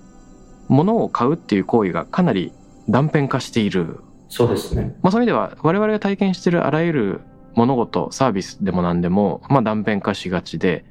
[0.68, 2.54] 物を買うっていう行為がかなり
[2.90, 4.00] 断片化している。
[4.30, 4.96] そうですね。
[5.02, 7.22] まあそういう意味では我々が体験しているあらゆる
[7.56, 10.86] 物事、サービスでも何でも、まあ断片化しがちで、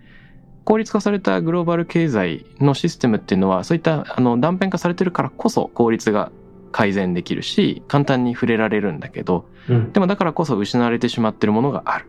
[0.64, 6.30] 効率化されたグローバル経済のシステムっていうのは、そういったあの断片化されてるからこそ効率が
[6.72, 12.06] 改善できるし、簡単に触れられるんだけど、うん、でもだからこそ失われてしまってるものがある。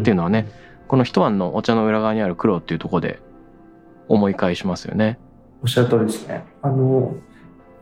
[0.00, 0.48] っていうのはね、
[0.88, 3.20] この一碗のお茶の裏側にある苦労っていうところで
[4.08, 5.18] 思い返しますよね。
[5.62, 6.44] おっしゃる通りですね。
[6.62, 7.14] あの、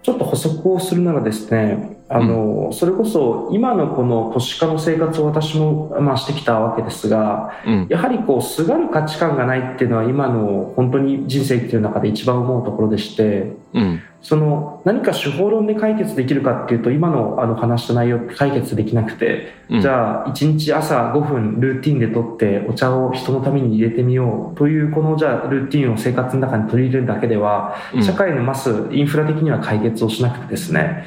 [0.03, 31.07] ちょっと補足をするならですね、あの、うん、それこそ今のこの都市化の生活を私も、まあ、してきたわけですが、うん、やはりこう、すがる価値観がないっていうのは今の本当に人生っていう中で一番思うところでして、うん、その何か手法論で解決できるかっていうと今のあの話した内容解決できなくて、じゃあ1日朝5分ルーティンでとってお茶を人のために入れてみようというこのじゃあルーティンを生活の中に取り入れるだけでは、社会のマスインフラ的には解決をしなくてですね、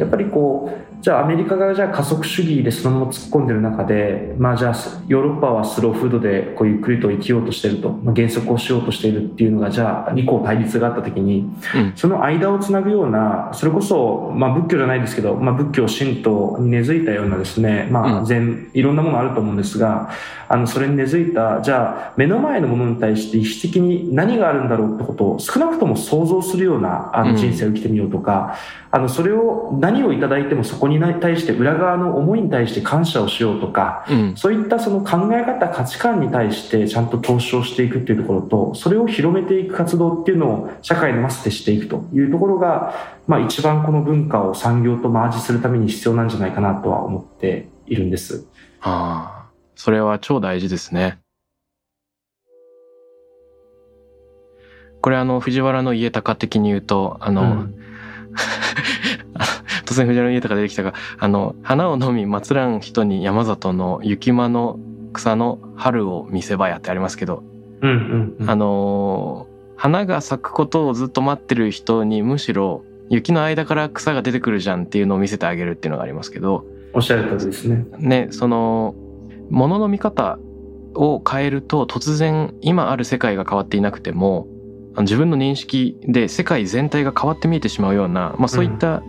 [0.00, 4.74] やっぱりこうじゃあアメリカがじゃあ加速主義でそのまま突っ込んでる中で、まあじゃあ
[5.06, 20.10] ヨーロッパはスローフードでこうゆっくりと生きようとしてると、まあ、減速をしようとしているっていうのがじゃあ二項対立があった時に、うん、その間をつなぐような、それこそ、まあ仏教じゃないですけど、まあ仏教神道に根付いたようなですね、まあ全、いろんなものあると思うんですが、
[20.48, 28.56] あの、それに根付いた、じゃあ目の前のものに対して意識的に何があるんだろうってことを少なくとも想像するようなあの人生を生きてみようとか、
[28.90, 42.94] あの、それを何をいただいてもそこに対して裏側の思いに対して感謝をしようとか、うん、そういったその考え方、価値観に対してちゃんと投資をしていくっていうところと、それを広めていく活動っていうのを社会のマスでしていくというところが、
[43.26, 48.46] まあ一番この文化を産業とマージするために必要なんじゃないかなとは思っているんです。
[48.80, 51.18] ああ、それは超大事ですね。
[55.00, 57.74] これあの藤原の家高的に言うと、あの、うん
[59.86, 64.78] 突然藤原豊が出てきたが、あの、花を飲み祭らん人に山里の雪間の
[65.16, 67.42] 草の春を見せ場やってありますけど、
[67.80, 69.46] うんうんうん、あの
[69.76, 77.86] 花が咲くことをずっと待ってる人にむしろ雪の間から草が出てくるじゃんっていうのを見せてあげるっていうのがありますけど、おっしゃる通りですね。
[77.98, 78.94] ね、その、
[79.50, 80.38] 物の見方
[80.94, 84.48] を変えると突然今ある世界が変わっていなくても、
[84.98, 89.02] 自分の認識で世界全体が変わって見えてしまうような、まあ、そういった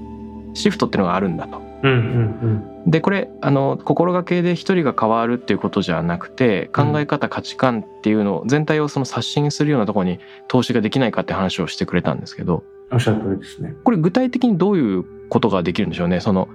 [0.54, 1.62] シフトっていうのがあるんだと。
[1.84, 12.64] うんうんうん、でこれあの心がけで一人が変わるっていうことじゃなくて考え方、価値観っていうのを全体をその刷新するようなところに投資ができないかって話をしてくれたんですけど。
[12.92, 13.76] おっしゃる通りですね。
[13.84, 16.20] これ具体的にどういうことができるんでしょうね？
[16.20, 16.48] その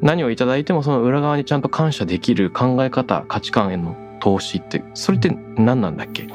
[0.00, 6.26] 何をいただいてもその裏側にちゃんと感謝できる考え方価値観への投資ってそれって何なんだっけ？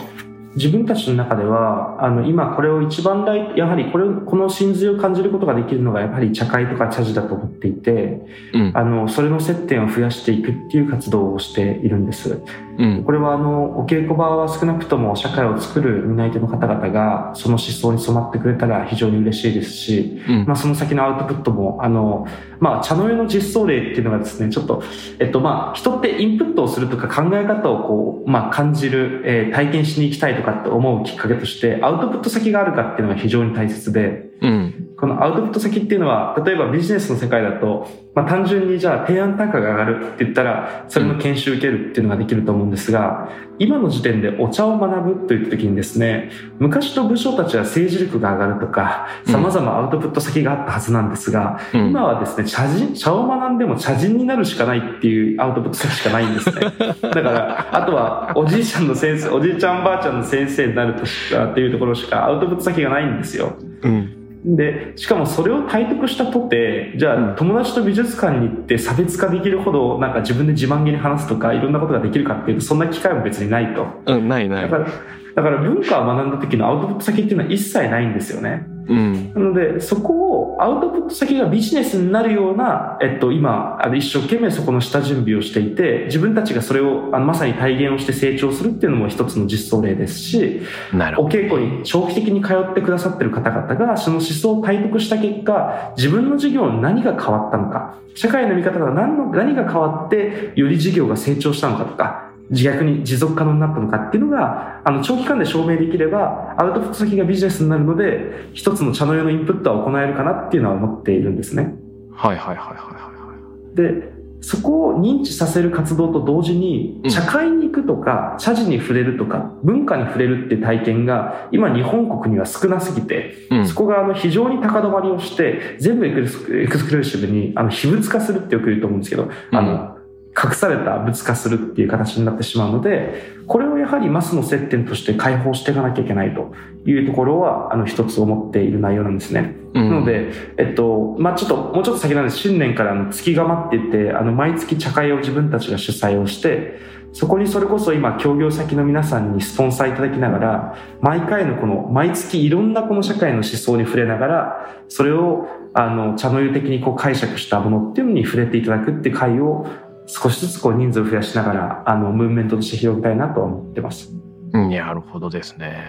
[0.56, 8.22] 自分たちの中では、あの、今これを一番大、やはりこれ、この真髄を感じることができるのが、やはり茶会とか茶事だと思っていて、
[8.54, 12.40] うん、あの、それの接点を増やしていくっていう活動をしているんです。
[12.78, 22.28] うんこれはあのお稽古場は少なくとも社会を作る担い手の方々がその思想に染まってくれたら非常に嬉しいですし、うんまあ、その先のアウトプットもあの、
[22.60, 24.84] まあ、茶の湯の実装例っていうのがですねちょっと、
[25.20, 34.33] えっとまあ、人ってインプットをするとか考え方をこう、まあ、感じる、えー体験しに行きたいとかって思うきっかけとしてアウトプット先があるかっていうのが非常に大切で。
[34.44, 43.30] うんこのアウトプット先っていうのは、例えばビジネスの世界だと、まあ単純にじゃあ提案単価が上がるって言ったら、それの研修受けるっていうのができると思うんですが、
[43.60, 56.62] 今の時点でお茶を学ぶといった時にですね、昔の武将たちは政治力が上がるとか、うん様々アウトプット先があったはずなんですが、うん今はですね、茶人、茶を学んでも茶人になるしかないっていうアウトプット先しかないんですね。
[57.02, 63.54] だから、あとはおじいちゃんの先生、おじいちゃんばあちゃんの先生になるとしかっていうところしかアウトプット先がないんですよ。
[63.84, 73.88] うんで、しかもそれを体得したとて、じゃうんあ友達と美術館に行って差別化できるほどなんか自分で自慢げに話すとかいろんなことができるかっていうとそんな機会も別にないと。
[74.06, 74.88] うんないないだから、
[75.36, 78.68] だから文化を学んだ時のアウトプット先っていうのは一切ないんですよね。
[78.88, 90.62] うんなので、そこをアウトプット先がビジネスになるような、えっと、今、あの一生懸命そこの下準備をしていて、自分たちがそれをあのまさに体現をして成長するっていうのも一つの実装例ですし、
[90.94, 111.76] なるほお稽古に長期的に通ってくださってる方々が、その思想を体得した結果、自分の事業に何が変わったのか、社会の見方が何の何が変わって、より事業が成長したのかとか、逆に持続可能になったのかっていうのが、あの、長期間で証明できれば、アウトプット先がビジネスになるので、一つの茶の湯のインプットは行えるかなっていうのは思っているんですね。
[112.12, 113.34] どはいはいはいはいは
[113.74, 113.76] い。
[113.76, 117.10] で、そこを認知させる活動と同時にう、ん。
[117.10, 123.68] 社会に行くとか、茶事に触れるとか、文化に触れるって体験が、今日本国には少なすぎて、うん。
[123.68, 129.93] そこがあの非常に高止まりをして、全部エクスエクスクルーシブにあの秘仏化するってよく言うと思うんですけど、あの、
[130.36, 136.54] 隠された仏化するっていう形になってしまうので、これをやはりマスの接点として解放していかなきゃいけないと
[136.86, 139.56] いうところは、あの一つ思っている内容なんですね。
[139.74, 142.38] うんなので、えっと、まあちょっと、もうちょっと先なんです。
[142.38, 146.80] 新年からあの月釜って言って、あの、毎月茶会を自分たちが主催をして、
[147.14, 159.68] そこにそれこそ今、協業先の皆さんにスポンサーいただきながら、毎回のこの、毎月いろんなこの社会の思想に触れながら、それを、あの、茶の湯的にこう解釈したものっていうのに触れていただくっていう会を、
[160.08, 164.14] 少しずつこう人数を増やしながら、あの、ムーブメントとして広げたいなとは思ってます。
[164.54, 165.84] なるほどですね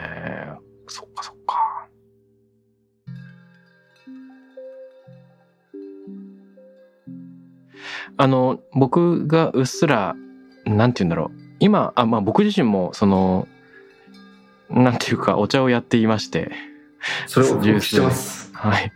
[0.88, 1.88] そっかそっか
[8.16, 10.14] あの僕がうっすら
[10.64, 13.46] なんて言うんだろう今あまあ僕自身もその
[14.70, 16.52] なんていうかお茶をやっていまして
[17.26, 18.50] それをお聞きしてます。
[18.54, 18.90] はい。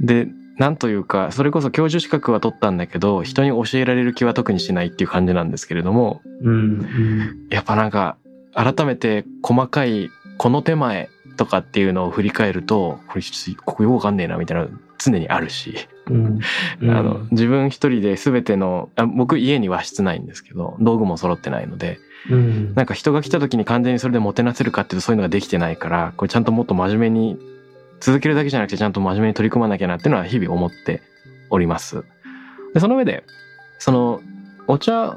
[0.00, 0.26] で、
[0.58, 8.16] なんというか、それこそ教授資格は取ったんだけど、人に教えられる気は特にしないっていう感じなんですけれども、うん、うん、やっぱなんか、
[8.54, 13.22] 改めて細かい、この手前とかっていうのを振り返ると、これ、
[13.64, 15.74] ここよくわかんねえな、みたいなの常にあるし、
[16.08, 16.38] うん。
[16.80, 16.90] うん。
[16.90, 21.98] あの、自分一人で全てのあ、僕家に和室ないんですけど、道具も揃ってないので、
[22.30, 27.38] うん、なんか人が来た時に完全にそれでもてなせるかっていうとそういうのができてないから、これちゃんともっと真面目に、
[28.02, 31.02] 続けるだけじゃなくてちゃんと真面目に取り組まなきゃなっていうのは日々思って
[31.50, 32.04] おります。
[32.74, 33.24] で、その上で、
[33.78, 34.20] その、
[34.66, 35.16] お茶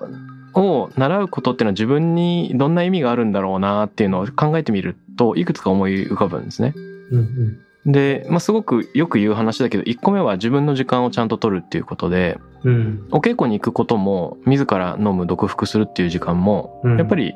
[0.53, 6.75] を習うことっていうのは自分にどんな意味があるんだろうなっていうのを考えてみると、いくつか思い浮かぶんですね。
[7.11, 7.59] うん、
[7.91, 17.35] で、まあ、すごくよく言う話だけど、1個目は自分の時間をちゃんと取るっていうことで、うん、お稽古に行くことも、自ら飲む、読服するっていう時間も、うんやっぱり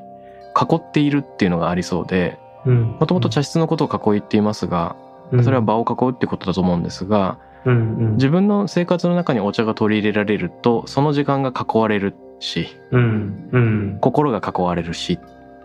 [0.60, 2.82] 囲っているっていうのがありそうで、うん。
[3.00, 4.95] もともと茶室のことを囲いっていますが、
[5.44, 15.20] それは場を囲うってことだと思うんですが、うん、うん、自分の生活の中にお茶が取り入れられると、その時間が囲われるし、うん、うん、心が囲われるし、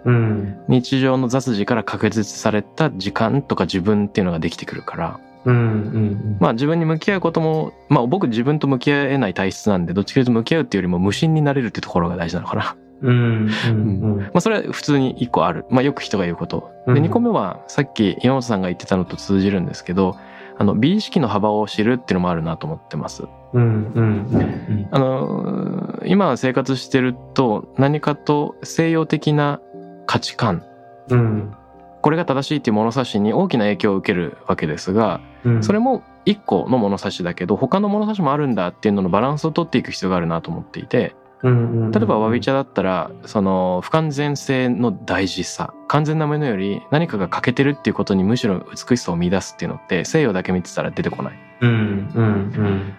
[0.05, 12.77] うん、日常の雑事から確実された時間とか自分っていうのができてくるから、うん、うん、まあ自分に向き合うことも、まあ僕自分と向き合えない体質なんで、どっちかというと向き合うっていうよりも無心になれるっていうところが大事なのかな。
[13.05, 15.67] うん、うん、まあそれは普通に一個ある。
[15.69, 16.71] まあよく人が言うこと。
[16.87, 17.03] で、うん。
[17.03, 20.17] 二個目はさっき山本さんが言ってたのと通じるんですけど、
[20.57, 23.25] あの、美意識の幅を知るっていうのもあるなと思ってます。
[23.53, 29.61] うん、うん、うん、あの、今生活してると何かと西洋的な
[30.07, 30.65] 価値観、
[31.11, 31.55] うん、
[32.01, 41.15] これが正しいっていう物差しに大きな影響を受けるわけですが、うん、それも一個の物差しだけど、他の物差しもあるんだっていうののバランスを取っていく必要があるなと思っていて、
[41.45, 51.39] うん、例えばわび茶だったら、その不完全性の大事さ、完全なものより何かが欠けてるっていうことにむしろ美しさを見出すっていうのって西洋だけ見てたら出てこない。
[51.61, 51.71] うん、
[52.15, 52.93] うん、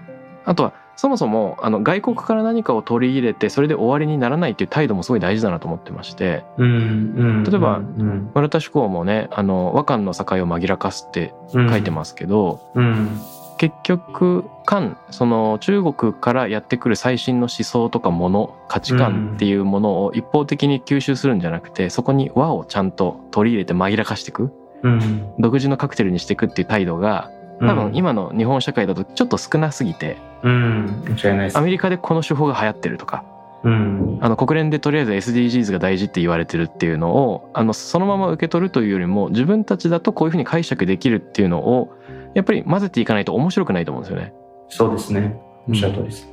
[0.45, 6.45] あとはそもそもあの外国から何かを取り入れてそれで終わりにならないっていう態度もすごい大事だなと思ってまして。
[6.57, 13.19] うんうん例えばうん村田志功もねあの和漢の境を紛らかすって書いてますけど、うん
[13.57, 24.51] 結局漢その中国からやってくる最新の思想とかもの価値観っていうものを一方的に吸収するんじゃなくてそこに和をちゃんと取り入れて紛らかしていく。
[24.83, 25.33] うん。
[25.39, 31.03] 独自のカクテルにしていくっていう態度が多分今の日本社会だとちょっと少なすぎてうん。
[31.07, 33.23] 間違いないアメリカでこの手法が流行ってるとか
[33.63, 34.19] うん。
[34.21, 41.93] あの国連でとりあえず SDGs が大事って言われてるっていうのをあのそのまま受け取るというよりも自分たちだとこういうふうに解釈できるっていうのを
[42.36, 44.33] やっぱり混ぜていかないと面白くないと思うんですよね。
[44.69, 45.39] そうですね。
[45.67, 46.29] おっしゃる通りです。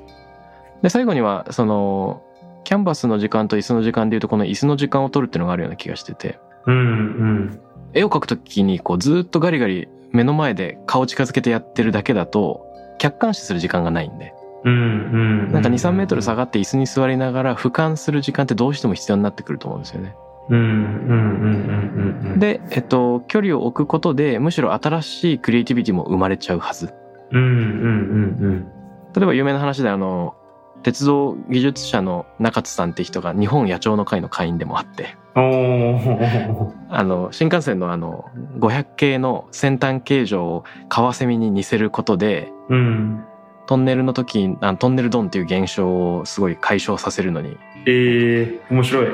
[0.82, 2.22] で最後にはその
[2.64, 6.38] キャンバスの時間と椅子の時間でいうとこの椅子の時間を取るっていうのがあるような気がしてて。
[6.66, 7.60] うんうん。
[7.94, 12.66] 絵を描くときにこうずっとガリガリ目の前で顔近づけてやってるだけだと
[12.98, 14.34] 客観視する時間がないんで。
[14.64, 14.76] うんう
[15.48, 20.14] んなんか23メートル下がって椅子に座りながら俯瞰する時間ってどうしても必要になってくると思うんですよね。
[20.48, 26.92] うんうんうんうんうんで、えっと、距離を置くことでむしろ新しいクリエイティビティも生まれちゃうはず。
[27.30, 28.68] うんうんうん
[29.14, 30.34] 例えば有名な話であの
[30.82, 35.16] 鉄道技術者の中津さんって人が日本野鳥の会の会員でもあって。
[35.34, 38.26] あの新幹線のあの
[38.58, 43.24] 500系の先端形状をカワセミに似せることでうん。
[43.66, 47.56] トンネルの時あトンネルドンっていう現象をすごい解消させるのに。
[47.86, 49.06] えー面白い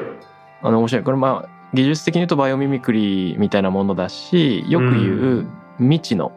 [0.63, 1.05] あの面白い。
[1.05, 5.47] これまあ技術的に言うとバイオミミクリみたいなものだしよく言う
[5.79, 6.33] 未知の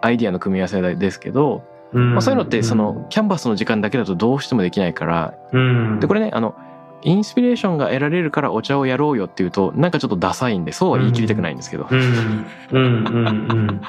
[0.00, 6.00] アイディアの組み合わせですけど、まあ、そういうのってそのキャンバスの時間だけだとどうしてもできないからうん。
[6.00, 6.54] でこれねあの
[7.02, 12.00] インスピレーションが得られるからお茶をやろうよっていうとなんかちょっとダサいんでそうは言い切りたくないんですけど、うん。
[12.00, 12.46] うん。
[12.72, 13.26] うん。
[13.26, 13.30] う
[13.72, 13.80] ん。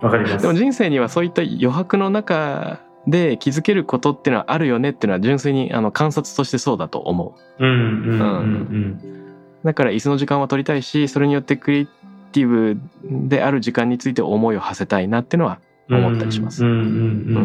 [0.00, 0.42] わかります。
[0.42, 7.64] でも人生にはそういった余白の中で気づけることっていうのはあるよねっていうのは純粋にあの観察としてそうだと思う。
[7.64, 9.20] うんうんうんうん
[9.62, 11.88] だから椅子の時間は取りたいしそれによってクリエイ
[12.32, 12.80] ティブ
[13.28, 16.64] である時間について思いを馳せたいなっていうのは思ったりします。
[16.64, 17.40] うんうんうんうんう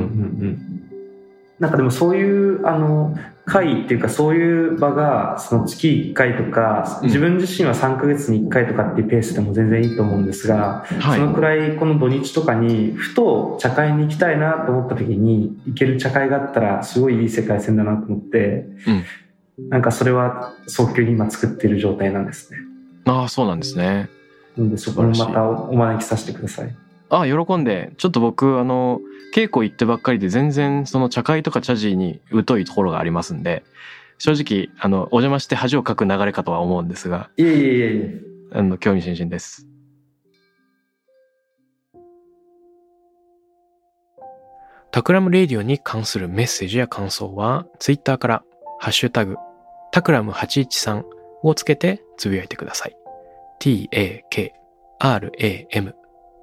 [0.46, 0.82] ん
[1.60, 18.66] なんかでもそういうあの会っていうかそういう場がその月1回とかうん自分自身は3ヶ月に1回とかっていうペースでも全然いいと思うんですが、はいそのくらいこの土日とかにふと茶会に行きたいなと思った時に行ける茶会があったらすごいいい世界線だなと思って、
[19.70, 22.60] なんかそれは早急に今作っている状態なんですね。
[23.06, 24.10] ああそうなんですね。
[24.58, 26.76] なのでそこもまたお招きさせてください。
[27.16, 29.00] ああ喜んでちょっと僕あの
[29.34, 33.64] 稽古行ってばっかりで全然その茶会とか茶事に疎いところがありますんで
[34.18, 38.22] 正直あのお邪魔して恥をかく流れかとは思うんですがいえいえいえいえ。
[38.52, 39.68] あの興味津々です。
[44.92, 48.44] タクラムレディオに関するメッセージや感想は、ツイッターから、
[48.80, 49.36] ハッシュタグ、
[49.92, 51.04] タクラム813
[51.44, 52.96] をつけてつぶやいてください。